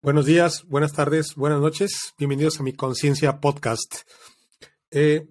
[0.00, 2.14] Buenos días, buenas tardes, buenas noches.
[2.16, 4.02] Bienvenidos a mi Conciencia Podcast.
[4.92, 5.26] Eh,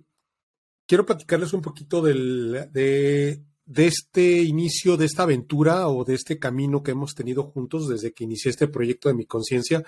[0.86, 6.38] quiero platicarles un poquito del, de, de, este inicio, de esta aventura o de este
[6.38, 9.86] camino que hemos tenido juntos desde que inicié este proyecto de mi conciencia.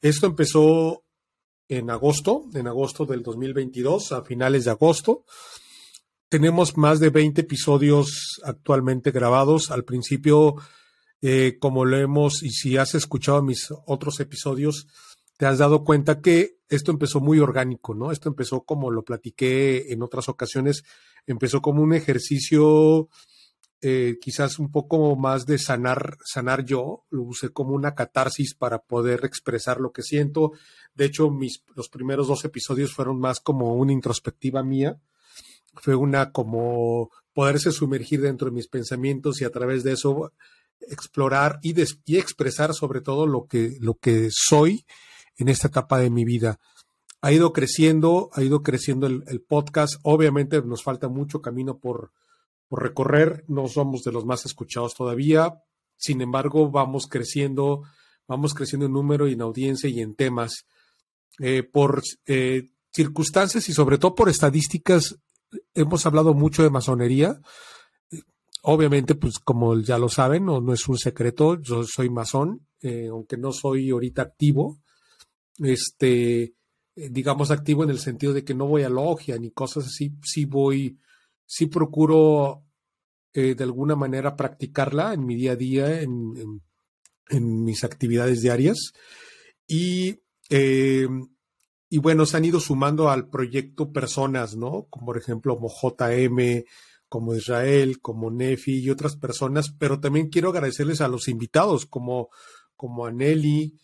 [0.00, 1.04] Esto empezó
[1.68, 5.26] en agosto, en agosto del 2022, a finales de agosto.
[6.30, 9.70] Tenemos más de 20 episodios actualmente grabados.
[9.70, 10.56] Al principio
[11.26, 14.86] eh, como lo hemos, y si has escuchado mis otros episodios,
[15.38, 18.12] te has dado cuenta que esto empezó muy orgánico, ¿no?
[18.12, 20.84] Esto empezó como lo platiqué en otras ocasiones,
[21.26, 23.08] empezó como un ejercicio
[23.80, 28.80] eh, quizás un poco más de sanar, sanar yo, lo usé como una catarsis para
[28.80, 30.52] poder expresar lo que siento.
[30.94, 35.00] De hecho, mis, los primeros dos episodios fueron más como una introspectiva mía,
[35.76, 40.34] fue una como poderse sumergir dentro de mis pensamientos y a través de eso
[40.80, 41.74] explorar y,
[42.04, 44.84] y, expresar sobre todo lo que, lo que soy
[45.36, 46.58] en esta etapa de mi vida.
[47.20, 49.94] Ha ido creciendo, ha ido creciendo el, el podcast.
[50.02, 52.12] Obviamente nos falta mucho camino por,
[52.68, 53.44] por, recorrer.
[53.48, 55.62] No somos de los más escuchados todavía.
[55.96, 57.82] Sin embargo, vamos creciendo,
[58.28, 60.66] vamos creciendo en número y en audiencia y en temas.
[61.40, 65.16] Eh, por eh, circunstancias y sobre todo por estadísticas,
[65.74, 67.40] hemos hablado mucho de masonería.
[68.66, 73.08] Obviamente, pues como ya lo saben, no, no es un secreto, yo soy masón, eh,
[73.10, 74.80] aunque no soy ahorita activo,
[75.58, 76.54] este, eh,
[77.10, 80.46] digamos activo en el sentido de que no voy a logia ni cosas así, sí
[80.46, 80.98] voy,
[81.44, 82.64] sí procuro
[83.34, 86.62] eh, de alguna manera practicarla en mi día a día, en,
[87.28, 88.92] en, mis actividades diarias.
[89.66, 91.06] Y, eh,
[91.90, 94.86] y bueno, se han ido sumando al proyecto personas, ¿no?
[94.88, 96.64] Como por ejemplo como JM,
[97.08, 102.30] como Israel, como Nefi y otras personas, pero también quiero agradecerles a los invitados, como,
[102.76, 103.78] como a Nelly,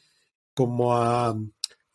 [0.55, 1.35] como a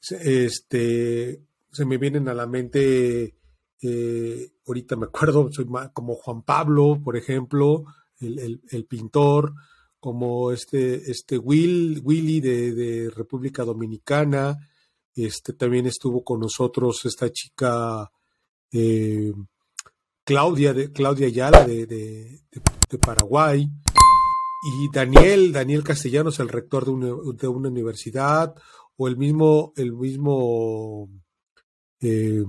[0.10, 3.36] este, se me vienen a la mente,
[3.82, 7.84] eh, ahorita me acuerdo, soy como Juan Pablo, por ejemplo,
[8.20, 9.54] el, el, pintor,
[10.00, 14.58] como este, este Will, Willy de, de, República Dominicana,
[15.14, 18.10] este también estuvo con nosotros esta chica
[18.72, 19.34] eh,
[20.26, 27.14] Claudia, de, Claudia Ayala de, de, Paraguay, y Daniel, Daniel Castellanos, el rector de una,
[27.14, 28.56] una universidad,
[28.98, 31.10] o el mismo, el mismo,
[32.02, 32.44] eh,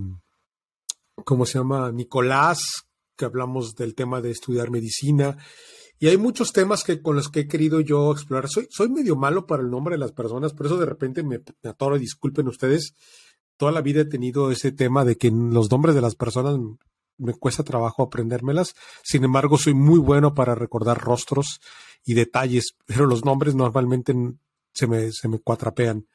[1.24, 1.92] ¿cómo se llama?
[1.92, 5.36] Nicolás, que hablamos del tema de estudiar medicina.
[5.98, 8.48] Y hay muchos temas que, con los que he querido yo explorar.
[8.48, 11.40] Soy, soy medio malo para el nombre de las personas, por eso de repente me,
[11.62, 12.94] me atoro, disculpen ustedes.
[13.58, 16.58] Toda la vida he tenido ese tema de que los nombres de las personas
[17.18, 18.74] me cuesta trabajo aprendérmelas.
[19.02, 21.60] Sin embargo, soy muy bueno para recordar rostros
[22.04, 24.14] y detalles, pero los nombres normalmente
[24.72, 26.06] se me, se me cuatrapean.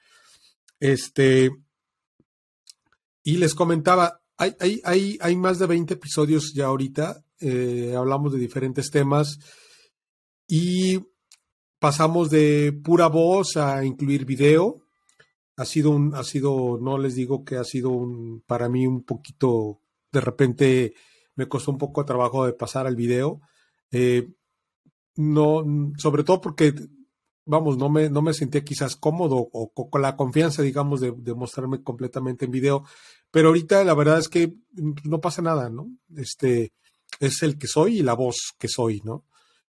[0.79, 1.51] Este,
[3.23, 8.33] y les comentaba, hay, hay, hay, hay más de 20 episodios ya ahorita, eh, hablamos
[8.33, 9.39] de diferentes temas
[10.47, 10.99] y
[11.79, 14.85] pasamos de pura voz a incluir video.
[15.57, 19.03] Ha sido un, ha sido, no les digo que ha sido un, para mí un
[19.03, 19.80] poquito
[20.11, 20.93] de repente
[21.35, 23.41] me costó un poco de trabajo de pasar al video.
[23.91, 24.29] Eh,
[25.15, 25.63] no,
[25.97, 26.73] sobre todo porque,
[27.45, 31.83] vamos, no me, no me sentía quizás cómodo o, con la confianza, digamos, de, mostrarme
[31.83, 32.85] completamente en video.
[33.31, 34.55] Pero ahorita la verdad es que
[35.03, 35.89] no pasa nada, ¿no?
[36.15, 36.73] Este
[37.19, 39.25] es el que soy y la voz que soy, ¿no?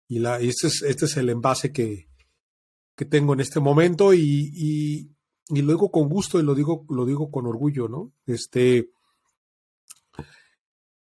[0.09, 2.09] Y, la, y este, es, este es el envase que,
[2.95, 5.11] que tengo en este momento y, y,
[5.49, 8.13] y, lo digo con gusto y lo digo, lo digo con orgullo, ¿no?
[8.27, 8.91] Este,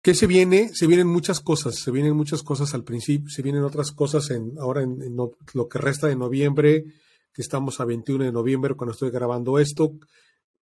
[0.05, 0.69] ¿Qué se viene?
[0.71, 4.53] Se vienen muchas cosas, se vienen muchas cosas al principio, se vienen otras cosas en,
[4.59, 6.85] ahora en, lo que resta de noviembre,
[7.33, 9.93] que estamos a 21 de noviembre cuando estoy grabando esto,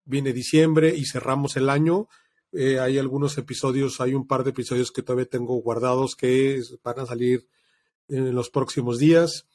[0.05, 2.07] viene diciembre y cerramos el año.
[2.53, 7.01] Eh, hay algunos episodios, hay un par de episodios que todavía tengo guardados que van
[7.01, 7.47] a salir
[8.09, 9.47] en los próximos días.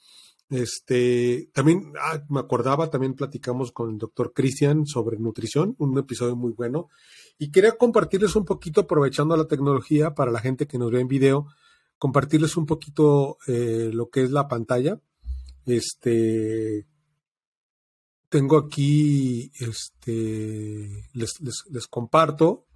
[0.49, 6.35] Este, también ah, me acordaba, también platicamos con el doctor Cristian sobre nutrición, un episodio
[6.35, 6.89] muy bueno.
[7.37, 11.07] Y quería compartirles un poquito, aprovechando la tecnología para la gente que nos ve en
[11.07, 11.47] video,
[11.97, 14.99] compartirles un poquito eh, lo que es la pantalla.
[15.65, 16.85] Este,
[18.29, 22.67] tengo aquí, este, les, les, les comparto.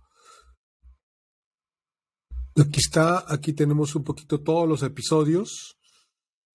[2.55, 5.78] Aquí está, aquí tenemos un poquito todos los episodios.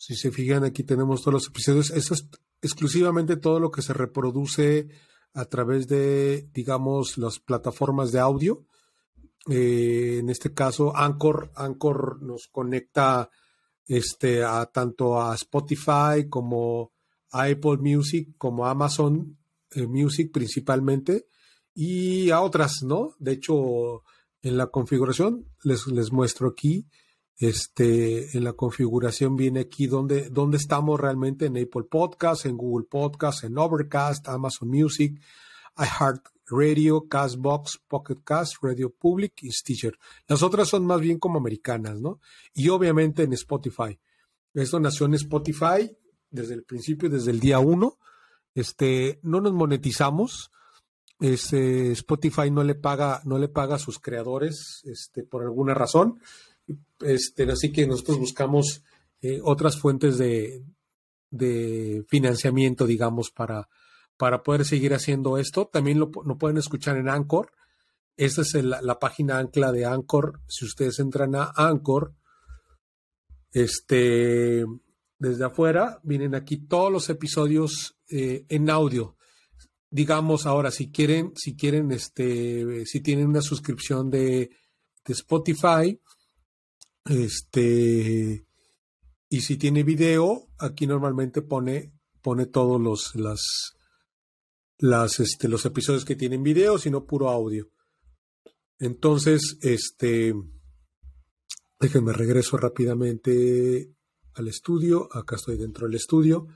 [0.07, 1.91] Si se fijan, aquí tenemos todos los episodios.
[1.91, 2.29] Esto es
[2.61, 4.89] exclusivamente todo lo que se reproduce
[5.33, 8.67] a través de, digamos, las plataformas de audio.
[9.49, 13.31] Eh, en este caso, Anchor, Anchor nos conecta
[13.87, 16.93] este, a tanto a Spotify como
[17.31, 19.39] a Apple Music, como a Amazon
[19.71, 21.29] eh, Music principalmente
[21.73, 23.15] y a otras, ¿no?
[23.19, 24.03] De hecho,
[24.43, 26.91] en la configuración, les, les muestro aquí,
[27.39, 33.45] este, en la configuración viene aquí donde, estamos realmente en Apple Podcast, en Google Podcast,
[33.45, 35.21] en Overcast, Amazon Music,
[35.77, 39.99] iHeartRadio, Castbox, Pocket Cast, Radio Public y Stitcher.
[40.29, 42.21] Las otras son más bien como americanas, ¿no?
[42.55, 43.99] Y obviamente en Spotify.
[44.55, 45.91] Esto nació en Spotify
[46.31, 47.99] desde el principio, desde el día uno.
[48.55, 50.53] Este, no nos monetizamos,
[51.21, 56.21] este, Spotify no le paga, no le paga a sus creadores, este, por alguna razón.
[57.05, 58.83] Este, así que nosotros buscamos
[59.21, 60.65] eh, otras fuentes de,
[61.31, 63.69] de, financiamiento, digamos, para,
[64.17, 65.67] para poder seguir haciendo esto.
[65.67, 67.53] También lo, pueden escuchar en Anchor.
[68.17, 70.41] Esta es la página ancla de Anchor.
[70.47, 72.15] Si ustedes entran a Anchor,
[73.53, 74.65] este,
[75.19, 79.17] desde afuera, vienen aquí todos los episodios eh, en audio
[79.95, 84.51] digamos ahora, si quieren, si quieren, este, si tienen una suscripción de,
[85.07, 86.01] Spotify,
[87.05, 88.47] este,
[89.29, 91.93] y si tiene video, aquí normalmente pone,
[92.23, 93.77] pone todos los, las,
[94.79, 97.71] las, este, los episodios que tienen video, sino puro audio.
[98.79, 100.35] Entonces, este,
[101.81, 103.91] déjenme regreso rápidamente
[104.35, 105.09] al estudio.
[105.13, 106.49] Acá estoy dentro del estudio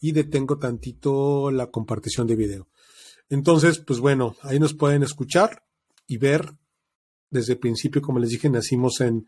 [0.00, 2.68] y detengo tantito la compartición de video.
[3.28, 5.64] Entonces, pues bueno, ahí nos pueden escuchar
[6.06, 6.52] y ver.
[7.28, 9.26] Desde el principio, como les dije, nacimos en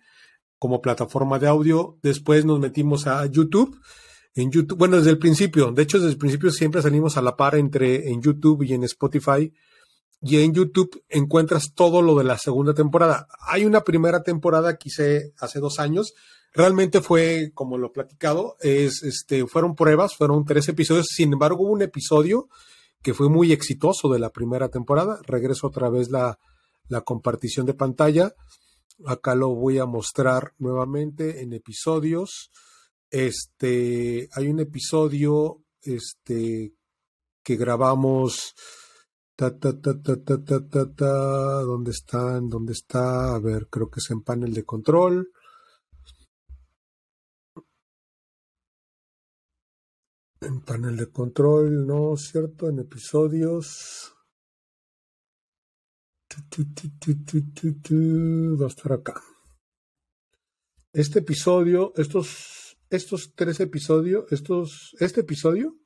[0.58, 1.98] como plataforma de audio.
[2.02, 3.78] Después nos metimos a YouTube.
[4.34, 7.36] En YouTube, bueno, desde el principio, de hecho, desde el principio siempre salimos a la
[7.36, 9.52] par entre en YouTube y en Spotify.
[10.20, 13.28] Y en YouTube encuentras todo lo de la segunda temporada.
[13.40, 16.14] Hay una primera temporada que hice hace dos años.
[16.52, 21.06] Realmente fue, como lo platicado, es, este, fueron pruebas, fueron tres episodios.
[21.08, 22.48] Sin embargo, hubo un episodio
[23.02, 25.20] que fue muy exitoso de la primera temporada.
[25.24, 26.38] Regreso otra vez la,
[26.88, 28.34] la compartición de pantalla.
[29.06, 32.50] Acá lo voy a mostrar nuevamente en episodios.
[33.10, 36.74] Este, hay un episodio este,
[37.42, 38.54] que grabamos.
[39.36, 42.48] Ta, ta, ta, ta, ta, ta, ta, ¿Dónde están?
[42.48, 43.34] ¿Dónde está?
[43.34, 45.30] A ver, creo que es en panel de control.
[50.40, 52.16] En panel de control, ¿no?
[52.16, 52.68] ¿Cierto?
[52.68, 54.17] En episodios.
[58.60, 59.22] Va a estar acá.
[60.92, 65.76] Este episodio, estos, estos tres episodios, estos, este episodio,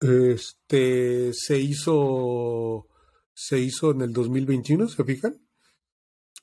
[0.00, 2.88] este, se hizo,
[3.32, 5.40] se hizo en el 2021, ¿se fijan?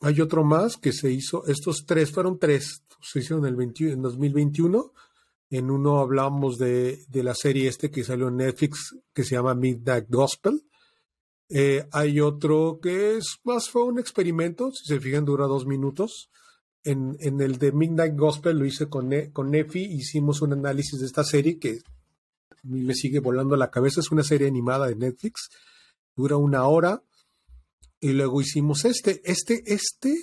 [0.02, 4.02] Hay otro más que se hizo, estos tres, fueron tres, se hicieron en el en
[4.02, 4.94] 2021
[5.52, 10.06] en uno hablamos de, la serie este que salió en Netflix que se llama Midnight
[10.08, 10.64] Gospel.
[11.54, 16.30] Eh, hay otro que es más fue un experimento, si se fijan, dura dos minutos.
[16.84, 21.24] En, el de Midnight Gospel lo hice con, con Nefi, hicimos un análisis de esta
[21.24, 21.80] serie que
[22.64, 24.00] me sigue volando la cabeza.
[24.00, 25.50] Es una serie animada de Netflix,
[26.16, 27.04] dura una hora.
[28.00, 29.22] Y luego hicimos este.
[29.24, 30.16] Este, este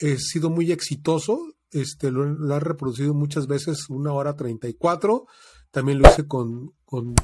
[0.00, 5.26] ha sido muy exitoso este, lo, ha reproducido muchas veces, una hora 34.
[5.70, 7.14] También lo hice con, con,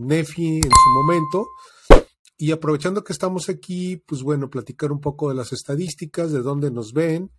[0.00, 1.46] Nefi en su momento.
[2.42, 6.70] Y aprovechando que estamos aquí, pues bueno, platicar un poco de las estadísticas, de dónde
[6.70, 7.30] nos ven,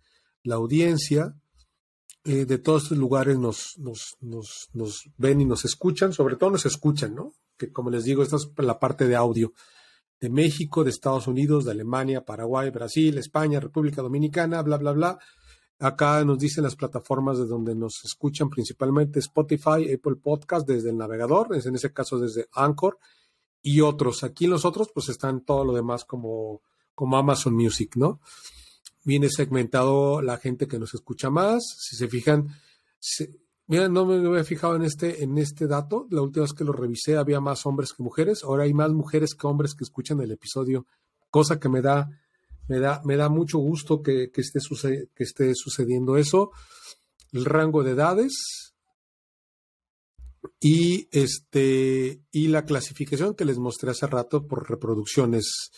[0.44, 1.34] la audiencia,
[2.22, 3.74] eh, de todos estos lugares nos,
[5.16, 7.32] ven y nos escuchan, sobre todo nos escuchan, ¿no?
[7.58, 9.52] Que como les digo, esta es la parte de audio.
[10.20, 15.18] De México, de Estados Unidos, de Alemania, Paraguay, Brasil, España, República Dominicana, bla, bla, bla.
[15.80, 20.96] Acá nos dicen las plataformas de donde nos escuchan principalmente Spotify, Apple Podcast desde el
[20.96, 23.00] navegador, es en ese caso desde Anchor
[23.62, 24.24] y otros.
[24.24, 26.62] Aquí los otros pues están todo lo demás como,
[26.94, 28.20] como Amazon Music, ¿no?
[29.04, 31.62] Viene segmentado la gente que nos escucha más.
[31.80, 32.48] Si se fijan,
[33.66, 36.06] mira, no me había fijado en este, en este dato.
[36.10, 38.44] La última vez que lo revisé había más hombres que mujeres.
[38.44, 40.86] Ahora hay más mujeres que hombres que escuchan el episodio,
[41.30, 42.08] cosa que me da
[42.68, 44.60] me da, me da mucho gusto que, esté
[45.14, 46.52] que esté sucediendo eso.
[47.32, 48.71] El rango de edades
[50.60, 55.70] y, este, y la clasificación que les mostré hace rato por reproducciones.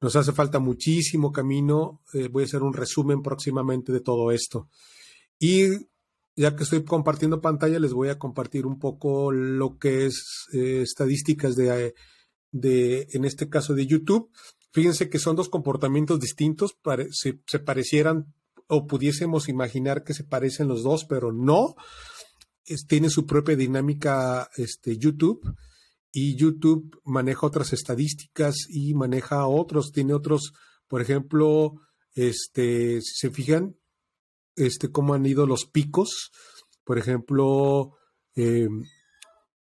[0.00, 2.02] Nos hace falta muchísimo camino.
[2.12, 4.68] Eh, voy a hacer un resumen próximamente de todo esto.
[5.38, 5.68] Y
[6.36, 10.82] ya que estoy compartiendo pantalla, les voy a compartir un poco lo que es eh,
[10.82, 11.94] estadísticas de,
[12.50, 14.30] de, en este caso de YouTube.
[14.72, 16.76] Fíjense que son dos comportamientos distintos,
[17.12, 18.34] se, parecieran
[18.66, 21.76] o pudiésemos imaginar que se parecen los dos, pero no.
[22.86, 25.54] Tiene su propia dinámica este, YouTube.
[26.12, 30.52] y YouTube maneja otras estadísticas y maneja otros, tiene otros,
[30.86, 31.74] por ejemplo,
[32.14, 33.76] este, si se fijan,
[34.54, 36.30] este, cómo han ido los picos,
[36.84, 37.96] por ejemplo,
[38.36, 38.68] eh,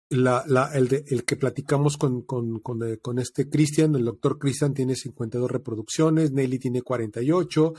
[0.10, 4.38] la, la, el, el, que platicamos con, con, con, eh, con este Cristian, el doctor
[4.40, 7.74] Cristian tiene 52 reproducciones, Nelly tiene 48.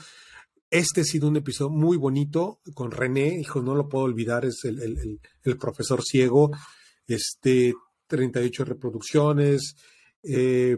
[0.70, 4.64] Este ha sido un episodio muy bonito con René, hijo, no lo puedo olvidar, es
[4.64, 6.50] el, el, el profesor ciego,
[7.06, 7.74] este,
[8.08, 9.76] 38 reproducciones.
[10.22, 10.76] Eh,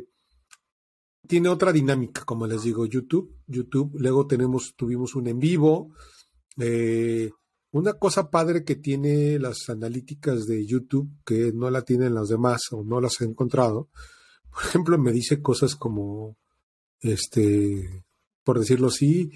[1.27, 3.35] tiene otra dinámica, como les digo, YouTube.
[3.47, 5.95] YouTube, luego tenemos, tuvimos un en vivo.
[6.59, 7.31] Eh,
[7.73, 12.63] una cosa padre que tiene las analíticas de YouTube, que no la tienen las demás
[12.73, 13.89] o no las he encontrado,
[14.51, 16.37] por ejemplo, me dice cosas como,
[17.01, 18.05] este,
[18.43, 19.31] por decirlo así,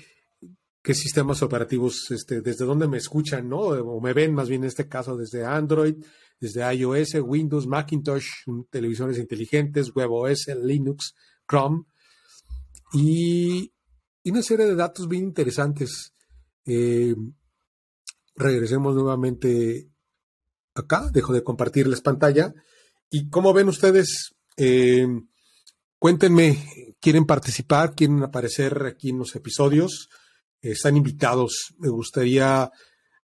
[0.84, 3.60] qué sistemas operativos, este, desde dónde me escuchan, ¿no?
[3.60, 5.96] O me ven más bien en este caso desde Android,
[6.38, 8.26] desde iOS, Windows, Macintosh,
[8.68, 11.14] televisores inteligentes, WebOS, Linux,
[11.48, 11.84] Chrome
[12.92, 13.72] y,
[14.26, 16.12] una serie de datos bien interesantes.
[16.66, 17.14] Eh,
[18.36, 19.88] regresemos nuevamente
[20.74, 22.52] acá, dejo de compartirles pantalla.
[23.08, 25.06] Y como ven ustedes, eh,
[25.98, 27.94] cuéntenme, ¿quieren participar?
[27.94, 30.10] ¿Quieren aparecer aquí en los episodios?
[30.72, 31.74] Están invitados.
[31.78, 32.70] Me gustaría,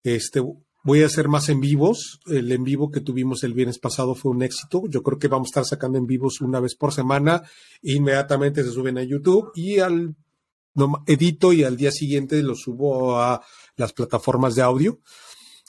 [0.02, 0.42] este,
[0.84, 2.20] voy a hacer más en vivos.
[2.26, 4.82] El en vivo que tuvimos el viernes pasado fue un éxito.
[4.88, 7.42] Yo creo que vamos a estar sacando en vivos una vez por semana.
[7.82, 10.14] Inmediatamente se suben a YouTube y al
[11.06, 13.42] edito y al día siguiente lo subo a
[13.76, 15.00] las plataformas de audio.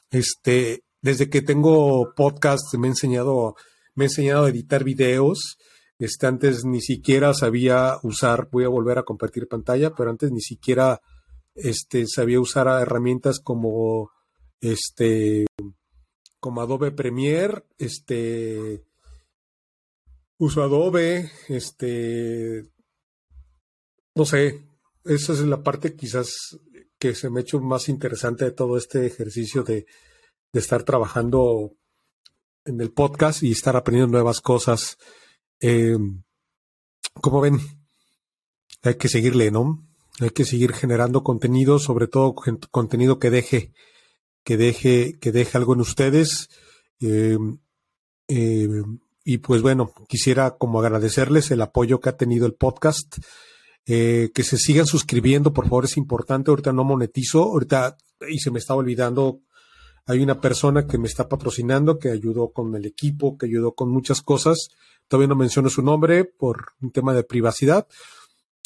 [0.09, 3.55] Este, desde que tengo podcast me he enseñado,
[3.95, 5.57] me he enseñado a editar videos.
[5.97, 10.41] Este, antes ni siquiera sabía usar, voy a volver a compartir pantalla, pero antes ni
[10.41, 10.99] siquiera
[11.55, 14.11] este, sabía usar herramientas como
[14.59, 15.45] este,
[16.39, 18.83] como Adobe Premiere, este,
[20.37, 22.71] uso Adobe, este,
[24.15, 24.65] no sé,
[25.03, 26.59] esa es la parte quizás
[26.97, 29.87] que se me ha hecho más interesante de todo este ejercicio de,
[30.53, 31.75] de estar trabajando
[32.65, 34.97] en el podcast y estar aprendiendo nuevas cosas.
[35.59, 35.97] Eh,
[37.13, 37.59] como ven,
[38.83, 39.90] hay que seguirle, ¿no?
[40.19, 42.35] Hay que seguir generando contenido, sobre todo
[42.69, 43.71] contenido que deje,
[44.43, 46.49] que deje, que deje algo en ustedes.
[46.99, 47.37] Eh,
[48.27, 48.83] eh,
[49.23, 53.17] y pues bueno, quisiera como agradecerles el apoyo que ha tenido el podcast.
[53.87, 56.51] Eh, que se sigan suscribiendo, por favor, es importante.
[56.51, 57.97] Ahorita no monetizo, ahorita,
[58.29, 59.41] y se me estaba olvidando,
[60.05, 63.89] hay una persona que me está patrocinando, que ayudó con el equipo, que ayudó con
[63.89, 64.69] muchas cosas.
[65.07, 67.87] Todavía no menciono su nombre por un tema de privacidad.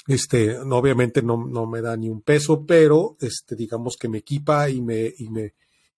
[0.07, 4.69] Este, obviamente no, no me da ni un peso, pero este, digamos que me equipa
[4.69, 5.53] y me, y me,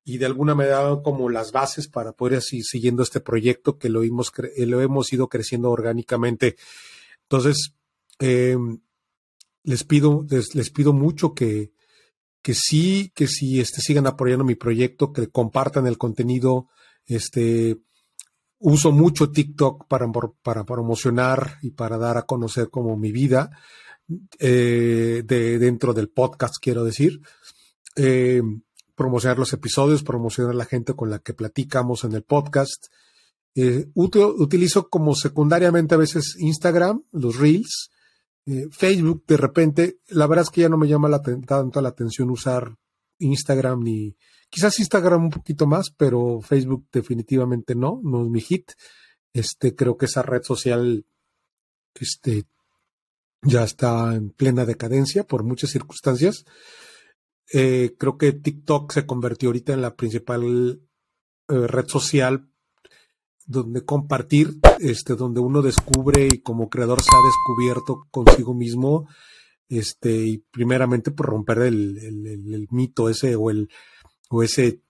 [0.05, 4.03] y de alguna manera como las bases para poder seguir siguiendo este proyecto que lo
[4.03, 6.55] hemos, lo hemos ido creciendo orgánicamente.
[7.23, 7.73] Entonces,
[8.19, 8.57] eh,
[9.63, 11.73] les pido, les, pido mucho que,
[12.41, 16.69] que sí, que sí este, sigan apoyando mi proyecto, que compartan el contenido.
[17.05, 17.77] Este,
[18.59, 20.09] uso mucho TikTok para,
[20.41, 23.51] para promocionar y para dar a conocer como mi vida
[24.39, 27.21] eh, de, dentro del podcast, quiero decir.
[27.95, 28.41] Eh,
[28.97, 32.87] promocionar los episodios, promocionar la gente con la que platicamos en el podcast.
[33.53, 37.91] Eh, utilizo como secundariamente a veces Instagram, los Reels,
[38.47, 41.89] eh, Facebook de repente, la verdad es que ya no me llama la, tanto la
[41.89, 42.75] atención usar
[43.19, 44.15] Instagram ni
[44.49, 48.71] quizás Instagram un poquito más, pero Facebook definitivamente no, no es mi hit.
[49.33, 51.05] Este, creo que esa red social
[51.93, 52.45] este,
[53.41, 56.45] ya está en plena decadencia por muchas circunstancias.
[57.53, 60.81] Eh, creo que TikTok se convirtió ahorita en la principal
[61.47, 62.49] eh, red social
[63.45, 69.07] donde compartir, este, donde uno descubre y como creador se ha descubierto consigo mismo,
[69.69, 73.69] este, y primeramente por romper el, el, mito ese o el,
[74.29, 74.81] o ese,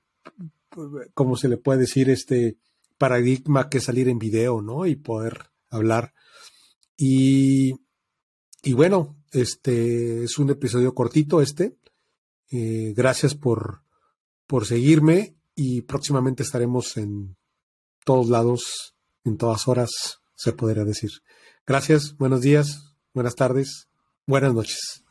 [1.13, 2.09] ¿cómo se le puede decir?
[2.09, 2.57] Este
[2.97, 4.87] paradigma que salir en video, ¿no?
[4.87, 6.13] Y poder hablar.
[6.97, 7.75] Y,
[8.67, 11.77] y bueno, este es un episodio cortito este.
[12.51, 13.83] Eh, gracias por,
[14.45, 17.37] por seguirme y próximamente estaremos en
[18.03, 18.93] todos lados,
[19.23, 21.11] en todas horas, se podría decir.
[21.65, 23.87] Gracias, buenos días, buenas tardes,
[24.25, 25.06] buenas noches.